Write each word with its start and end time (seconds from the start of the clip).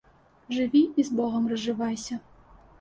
Жыві 0.55 0.81
і 0.97 1.05
з 1.11 1.15
Богам 1.21 1.47
разжывайся 1.53 2.21